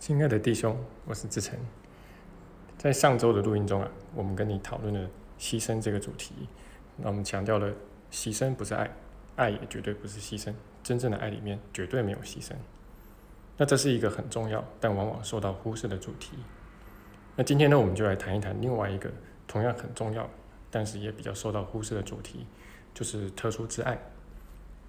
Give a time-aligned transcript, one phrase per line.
[0.00, 0.76] 亲爱的弟兄，
[1.06, 1.58] 我是志成。
[2.78, 5.10] 在上周的录音中啊，我们跟你讨论了
[5.40, 6.34] 牺牲这个主题。
[6.96, 7.68] 那我们强调了，
[8.10, 8.88] 牺牲不是爱，
[9.34, 10.54] 爱也绝对不是牺牲。
[10.84, 12.52] 真正的爱里面绝对没有牺牲。
[13.56, 16.38] 那这是一个很重要，但往往受到忽视的主题。
[17.34, 19.10] 那今天呢，我们就来谈一谈另外一个
[19.48, 20.30] 同样很重要，
[20.70, 22.46] 但是也比较受到忽视的主题，
[22.94, 23.98] 就是特殊之爱。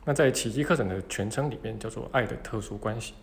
[0.05, 3.15] 那在奇迹课程的全称里面叫做爱的特殊关系。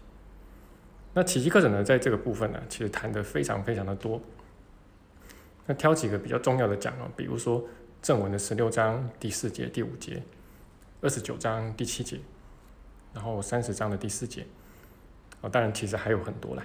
[1.18, 4.20] 那奇迹课程呢，在这个部分呢，其实谈的非常非常的多。
[5.64, 7.64] 那挑几个比较重要的讲啊，比如说
[8.02, 10.22] 正文的十六章第四节、第五节，
[11.00, 12.20] 二十九章第七节，
[13.14, 14.46] 然后三十章的第四节。
[15.40, 16.62] 哦，当然其实还有很多啦。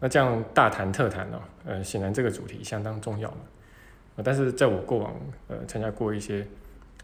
[0.00, 3.40] 那这样大谈特谈哦，呃，显然这个主题相当重要嘛。
[4.16, 5.16] 啊，但是在我过往
[5.48, 6.46] 呃参加过一些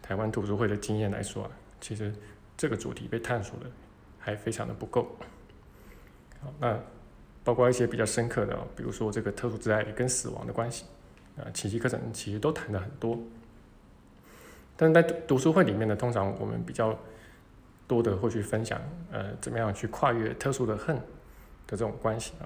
[0.03, 1.51] 台湾读书会的经验来说啊，
[1.81, 2.13] 其实
[2.55, 3.65] 这个主题被探索的
[4.19, 5.17] 还非常的不够。
[6.41, 6.77] 好，那
[7.43, 10.85] 包括一些比较深刻的，比如说这个特殊之爱跟死亡的关系，
[11.37, 13.17] 啊，奇迹课程其实都谈的很多。
[14.75, 16.97] 但是在读书会里面呢，通常我们比较
[17.87, 18.79] 多的会去分享，
[19.11, 21.01] 呃，怎么样去跨越特殊的恨的
[21.69, 22.45] 这种关系啊？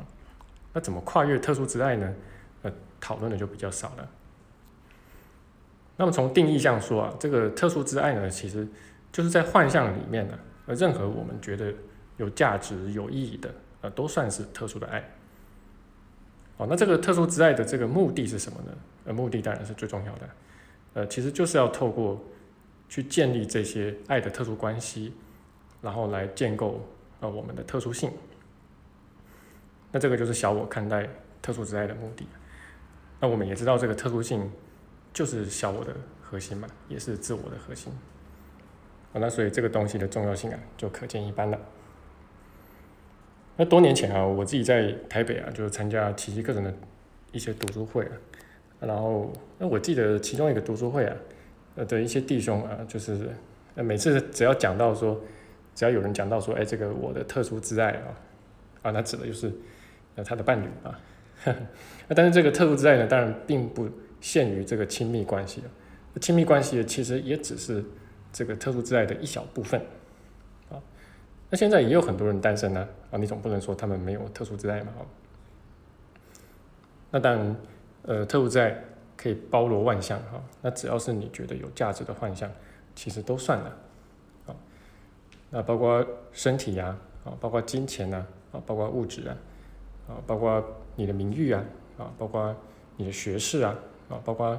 [0.72, 2.14] 那怎么跨越特殊之爱呢？
[2.62, 4.10] 呃，讨论的就比较少了。
[5.98, 8.68] 那么从定义上说啊，这个特殊之爱呢，其实
[9.12, 11.74] 就是在幻象里面呢，呃，任何我们觉得
[12.18, 13.54] 有价值、有意义的。
[13.82, 15.04] 呃，都算是特殊的爱。
[16.58, 18.72] 哦，那这个特殊之爱的这个目的是什么呢？
[19.06, 20.30] 呃，目的当然是最重要的。
[20.94, 22.22] 呃，其实就是要透过
[22.88, 25.14] 去建立这些爱的特殊关系，
[25.82, 26.86] 然后来建构
[27.20, 28.12] 呃我们的特殊性。
[29.92, 31.08] 那这个就是小我看待
[31.42, 32.26] 特殊之爱的目的。
[33.20, 34.52] 那我们也知道，这个特殊性
[35.14, 37.92] 就是小我的核心嘛，也是自我的核心。
[39.14, 41.60] 啊，那所以这个东西的重要性啊，就可见一斑了。
[43.62, 46.74] 那多年前啊，我自己在台北啊，就是参加奇迹课程的
[47.32, 48.12] 一些读书会啊，
[48.80, 51.16] 然后那我记得其中一个读书会啊，
[51.76, 53.30] 呃的一些弟兄啊，就是
[53.76, 55.22] 每次只要讲到说，
[55.76, 58.18] 只要有人讲到说，哎，这个我的特殊之爱啊，
[58.82, 59.54] 啊，那指的就是
[60.16, 61.00] 呃他的伴侣啊，
[62.10, 63.88] 那但是这个特殊之爱呢，当然并不
[64.22, 65.70] 限于这个亲密关系啊，
[66.20, 67.86] 亲密关系其实也只是
[68.34, 69.80] 这个特殊之爱的一小部分。
[71.52, 74.94] 那现在也有很多人单身呢，啊，你总不能说他们没有特殊之爱嘛？
[74.98, 75.06] 哦，
[77.12, 77.56] 那当然，
[78.04, 78.74] 呃，特殊之爱
[79.18, 80.42] 可以包罗万象哈。
[80.62, 82.50] 那只要是你觉得有价值的幻象，
[82.96, 83.78] 其实都算了，
[84.48, 84.56] 啊，
[85.50, 89.36] 那包括身体呀，啊，包括金钱呐，啊，包括物质啊，
[90.08, 90.64] 啊，包括
[90.96, 91.62] 你的名誉啊，
[91.98, 92.56] 啊，包括
[92.96, 94.58] 你的学识啊，啊，包括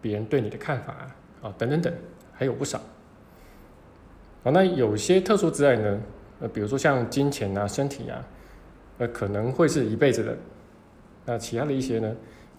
[0.00, 1.92] 别人对你的看法啊，啊，等等等，
[2.32, 2.80] 还有不少。
[4.46, 6.00] 啊，那有些特殊之爱呢，
[6.38, 8.24] 呃，比如说像金钱啊、身体啊，
[8.98, 10.38] 呃，可能会是一辈子的。
[11.24, 12.16] 那其他的一些呢，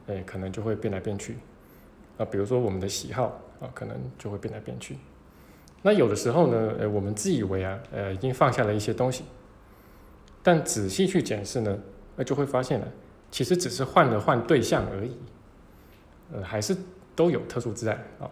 [0.07, 1.37] 哎，可能就会变来变去。
[2.17, 4.97] 啊，比如说我们的喜好啊，可能就会变来变去。
[5.81, 9.23] 那有的时候呢，呃，我们自以为啊，呃，已经放下了一些东西，
[10.43, 11.79] 但仔细去检视呢，
[12.17, 12.87] 那就会发现了，
[13.31, 15.15] 其实只是换了换对象而已。
[16.33, 16.75] 呃，还是
[17.15, 18.29] 都有特殊之爱啊。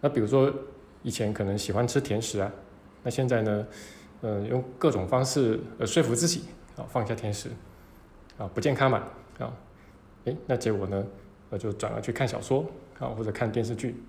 [0.00, 0.52] 那比如说。
[1.04, 2.50] 以前可能喜欢吃甜食啊，
[3.04, 3.66] 那现在呢，
[4.22, 6.44] 呃，用各种方式呃说服自己
[6.76, 7.50] 啊放下甜食，
[8.38, 9.04] 啊不健康嘛
[9.38, 9.52] 啊，
[10.24, 11.06] 诶，那结果呢，
[11.50, 12.64] 呃就转而去看小说
[12.98, 14.02] 啊或者看电视剧。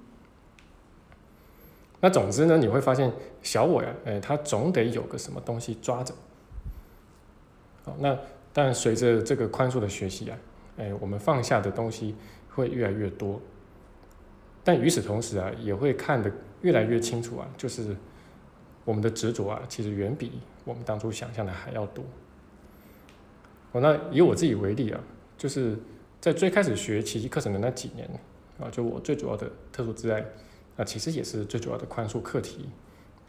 [1.99, 6.13] 那总之呢，你会发现小我呀，诶，他总得有个什么东西抓着。
[7.83, 8.17] 好，那
[8.53, 10.37] 但随着这个宽恕的学习啊，
[10.77, 12.15] 诶，我们放下的东西
[12.49, 13.41] 会越来越多，
[14.65, 16.29] 但与此同时啊，也会看的。
[16.61, 17.95] 越来越清楚啊，就是
[18.85, 20.31] 我们的执着啊，其实远比
[20.63, 22.03] 我们当初想象的还要多。
[23.71, 24.99] 哦，那以我自己为例啊，
[25.37, 25.77] 就是
[26.19, 28.09] 在最开始学奇迹课程的那几年
[28.59, 30.25] 啊，就我最主要的特殊之爱
[30.75, 32.67] 啊，其实也是最主要的宽恕课题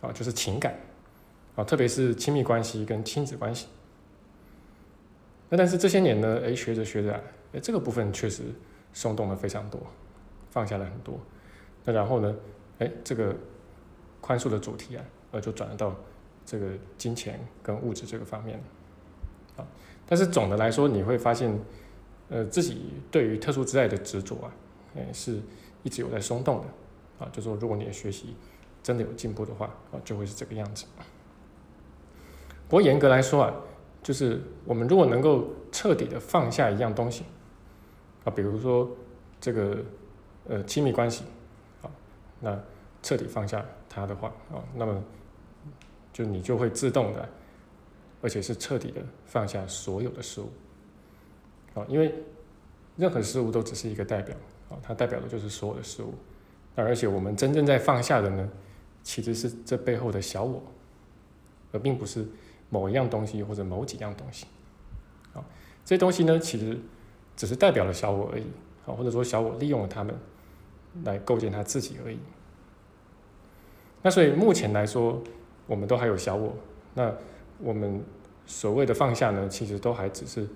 [0.01, 0.75] 啊，就是情感
[1.57, 3.67] 啊，特别是亲密关系跟亲子关系。
[5.51, 7.13] 那但是这些年呢，哎，学着学着，
[7.53, 8.45] 哎，这个部分确实
[8.95, 9.79] 松动了非常多，
[10.57, 11.21] 放下了很多。
[11.85, 12.35] 那然后呢？
[12.79, 13.37] 哎，这个
[14.23, 15.95] 宽恕的主题啊，呃，就转到
[16.47, 18.59] 这个金钱跟物质这个方面，
[19.57, 19.67] 啊，
[20.07, 21.59] 但是总的来说，你会发现，
[22.31, 24.53] 呃，自己对于特殊之爱的执着啊，
[24.95, 25.41] 哎，是
[25.83, 28.35] 一直有在松动的，啊，就说如果你的学习
[28.83, 30.87] 真的有进步的话，啊，就会是这个样子。
[32.69, 33.55] 不过严格来说啊，
[34.03, 37.25] 就是我们如果能够彻底的放下一样东西，
[38.25, 38.91] 啊，比如说
[39.41, 39.79] 这个
[40.49, 41.25] 呃亲密关系。
[42.41, 42.59] 那
[43.03, 45.03] 彻底放下它的话啊，那么
[46.13, 47.29] 就你就会自动的
[48.21, 50.51] 而且是彻底的放下所有的事物。
[51.75, 52.15] 啊，因为
[52.97, 54.37] 任何事物都只是一个代表，
[54.71, 56.15] 啊，它代表的就是所有的事物。
[56.75, 58.49] 那而且我们真正在放下的呢，
[59.03, 60.63] 其实是这背后的小我，
[61.73, 62.27] 而并不是
[62.69, 64.47] 某一样东西或者某几样东西。
[65.33, 65.45] 啊，
[65.85, 66.79] 这些东西呢，其实
[67.35, 68.45] 只是代表了小我而已，
[68.87, 70.15] 啊，或者说小我利用了他们
[71.05, 72.19] 来构建他自己而已。
[74.03, 75.23] 那所以目前来说，
[75.67, 76.55] 我们都还有小我，
[76.95, 77.13] 那
[77.59, 78.03] 我们
[78.47, 80.49] 所谓的放下呢，其实都还只是。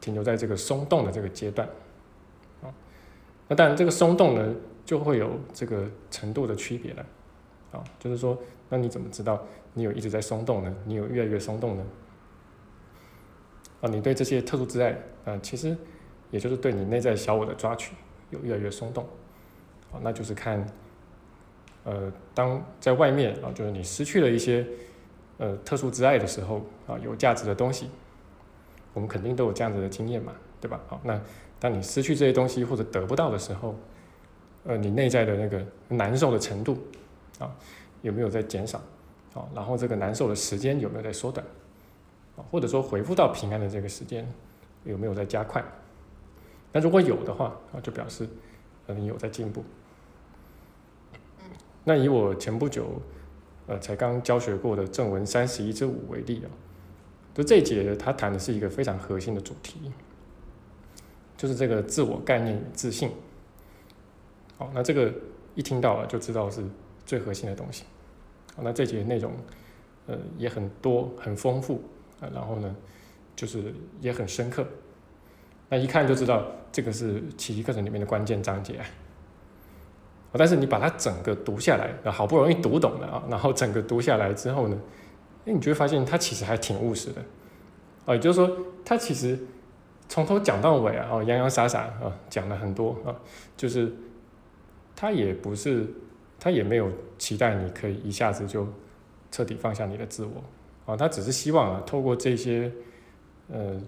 [0.00, 1.68] 停留在这个松动的这个阶段，
[2.60, 2.66] 啊，
[3.46, 4.52] 那当然这个松动呢，
[4.84, 7.06] 就会有这个程度的区别了，
[7.70, 8.36] 啊，就是说，
[8.68, 9.40] 那你怎么知道
[9.74, 10.74] 你有一直在松动呢？
[10.84, 11.84] 你有越来越松动呢？
[13.82, 15.76] 啊，你对这些特殊之爱，啊，其实
[16.32, 17.94] 也就是对你内在小我的抓取
[18.32, 19.04] 有越来越松动，
[19.92, 20.66] 啊，那就是看，
[21.84, 24.66] 呃，当在外面啊，就是你失去了一些
[25.38, 27.88] 呃特殊之爱的时候，啊，有价值的东西。
[28.94, 30.78] 我们肯定都有这样子的经验嘛，对吧？
[30.86, 31.18] 好，那
[31.58, 33.74] 当你失去这些东西或者得不到的时候，
[34.64, 36.76] 呃，你内在的那个难受的程度
[37.38, 37.50] 啊，
[38.02, 38.78] 有没有在减少？
[39.32, 41.46] 啊，然后这个难受的时间有没有在缩短？
[42.36, 44.30] 啊，或者说恢复到平安的这个时间
[44.84, 45.64] 有没有在加快？
[46.72, 48.26] 那如果有的话，啊，就表示
[48.86, 49.62] 你有在进步。
[51.84, 53.02] 那以我前不久
[53.66, 56.50] 呃才刚教学过的正文三十一之五为例啊。
[57.34, 59.90] 就这一节，他谈的是一个非常核心的主题，
[61.36, 63.10] 就是这个自我概念与自信。
[64.58, 65.10] 好，那这个
[65.54, 66.62] 一听到了就知道是
[67.06, 67.84] 最核心的东西。
[68.54, 69.32] 好，那这节内容，
[70.06, 71.82] 呃，也很多，很丰富
[72.20, 72.76] 啊，然后呢，
[73.34, 74.66] 就是也很深刻。
[75.72, 78.74] 那一看就知道，这个是奇迹课程里面的关键章节。
[78.76, 78.84] 啊，
[80.36, 84.78] 但是你把它整个读下来，好不容易读懂了啊，然后整个读下来之后呢？
[85.46, 87.22] 哎，你就会发现它其实还挺务实的，
[88.04, 88.54] 啊，也就是说，
[88.84, 89.38] 它其实
[90.10, 93.16] 从头讲到尾啊，哦，洋洋洒洒啊，讲了很多啊，
[93.56, 93.90] 就是
[94.94, 95.86] 它也不是，
[96.38, 98.68] 它也没有期待你可以一下子就
[99.30, 102.70] 彻底放下你的自我，啊，它只是希望啊，透过这些
[103.50, 103.80] 呃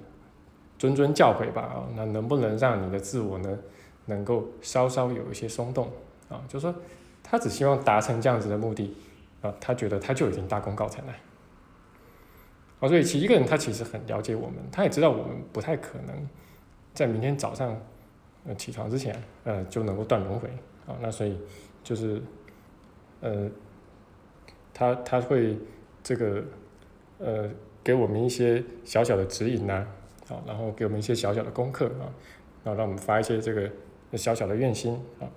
[0.78, 3.58] 谆谆教诲吧，啊，那能不能让你的自我呢，
[4.06, 5.88] 能够稍稍有一些松动，
[6.28, 6.74] 啊，就是说，
[7.22, 8.94] 他只希望达成这样子的目的，
[9.40, 11.12] 啊，他觉得他就已经大功告成了。
[12.80, 16.28] 啊，所以其一个人他其实很了解我们，他也知道我们不太可能
[16.92, 17.74] 在明天早上
[18.46, 20.48] 呃起床之前呃就能够断轮回
[20.86, 21.38] 啊，那所以
[21.82, 22.20] 就是
[23.20, 23.48] 呃
[24.74, 25.56] 他他会
[26.02, 26.42] 这个
[27.18, 27.48] 呃
[27.82, 29.86] 给我们一些小小的指引呐，啊，
[30.26, 32.08] 好然后给我们一些小小的功课啊，
[32.64, 33.70] 然后让我们发一些这个
[34.14, 35.28] 小小的愿心啊。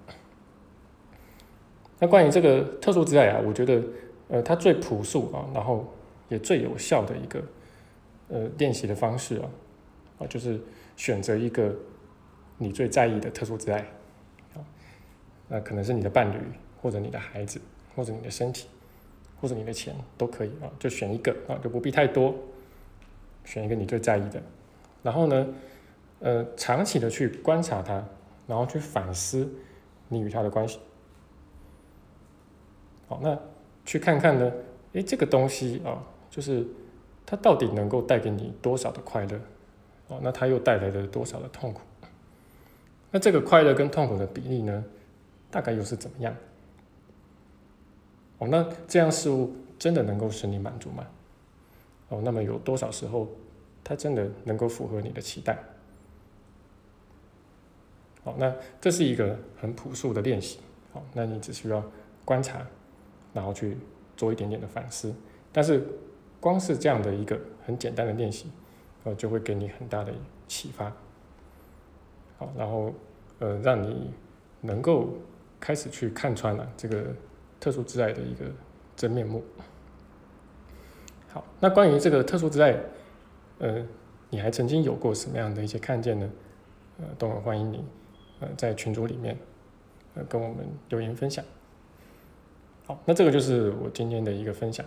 [2.00, 3.82] 那关于这个特殊之爱啊，我觉得
[4.30, 5.86] 呃它最朴素啊，然后。
[6.30, 7.42] 也最有效的一个
[8.28, 9.50] 呃练习的方式啊，
[10.20, 10.60] 啊，就是
[10.98, 11.74] 选择一个
[12.58, 13.80] 你最在意的特殊之爱，
[14.54, 14.60] 啊，
[15.48, 16.38] 那可能是你的伴侣，
[16.82, 17.62] 或者你的孩子，
[17.96, 18.68] 或者你的身体，
[19.40, 22.36] 或者你的钱都可以啊，就选一个啊，就不必太多，
[23.46, 24.44] 选一个你最在意的，
[25.08, 25.48] 然后呢，
[26.20, 28.04] 呃，长期的去观察它，
[28.46, 29.50] 然后去反思
[30.10, 30.82] 你与他的关系，
[33.08, 33.40] 好，那
[33.86, 34.52] 去看看呢，
[34.92, 36.04] 诶，这个东西啊。
[36.30, 36.68] 就是
[37.26, 39.40] 它到底能够带给你多少的快乐，
[40.10, 41.82] 哦，那它又带来了多少的痛苦？
[43.10, 44.84] 那这个快乐跟痛苦的比例呢，
[45.50, 46.36] 大概又是怎么样？
[48.40, 51.08] 哦，那这样事物真的能够使你满足吗？
[52.10, 53.28] 哦，那么有多少时候
[53.88, 55.58] 它真的能够符合你的期待？
[58.24, 60.60] 好，那这是一个很朴素的练习，
[60.92, 61.82] 好，那你只需要
[62.26, 62.68] 观察，
[63.34, 63.78] 然后去
[64.18, 65.16] 做一点点的反思，
[65.54, 65.88] 但是。
[66.40, 68.52] 光是这样的一个很简单的练习，
[69.04, 70.14] 呃，就会给你很大的
[70.48, 70.94] 启发，
[72.38, 72.94] 好，然后
[73.40, 74.14] 呃，让你
[74.62, 75.10] 能够
[75.60, 77.08] 开始去看穿了这个
[77.60, 78.46] 特殊之爱的一个
[78.96, 79.44] 真面目。
[81.30, 82.80] 好，那关于这个特殊之爱，
[83.60, 83.86] 呃，
[84.30, 86.30] 你还曾经有过什么样的一些看见呢？
[87.00, 87.84] 呃，都很欢迎你，
[88.40, 89.38] 呃，在群组里面，
[90.16, 91.44] 呃，跟我们留言分享。
[92.86, 94.86] 好，那这个就是我今天的一个分享，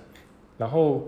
[0.58, 1.02] 然后。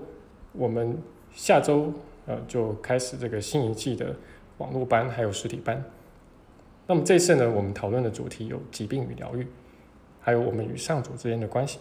[0.54, 0.95] 我们
[1.33, 1.90] 下周
[2.26, 4.14] 呃就开始这个新一季的
[4.59, 5.83] 网络班，还有实体班。
[6.87, 9.47] 那么这次呢，我们讨论的主题有疾病与疗愈，
[10.21, 11.78] 还有我们与上主之间的关系。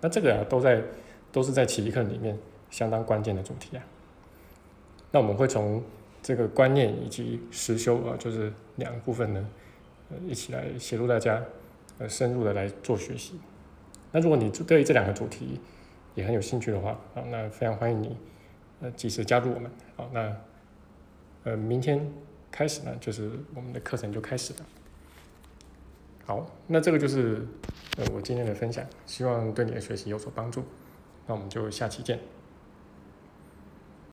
[0.00, 0.82] 那这个啊都在
[1.30, 2.36] 都是在奇迹课里面
[2.68, 3.84] 相当关键的主题啊。
[5.14, 5.80] 那我们会从
[6.20, 9.48] 这个观念以及实修啊，就是两个部分呢，
[10.10, 11.40] 呃一起来协助大家
[11.98, 13.38] 呃深入的来做学习。
[14.10, 15.60] 那如果你对这两个主题，
[16.16, 18.16] 也很有兴趣的话，啊，那非常欢迎你，
[18.80, 19.70] 呃及时加入我们。
[19.94, 20.36] 好，那
[21.44, 22.12] 呃明天
[22.50, 24.66] 开始呢，就是我们的课程就开始了。
[26.24, 27.46] 好，那这个就是
[27.98, 30.64] 呃我今天的分享，希望对你的学习有所帮助。
[31.28, 32.18] 那我们就下期见。